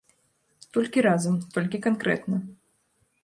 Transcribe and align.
Толькі 0.77 1.03
разам, 1.07 1.35
толькі 1.57 1.81
канкрэтна. 1.87 2.37